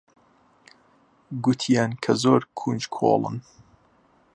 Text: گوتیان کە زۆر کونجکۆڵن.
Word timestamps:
گوتیان 1.43 1.91
کە 2.03 2.11
زۆر 2.23 2.41
کونجکۆڵن. 2.59 3.37